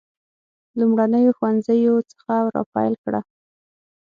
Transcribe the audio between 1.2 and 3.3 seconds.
ښوونځیو څخه را پیل کړه.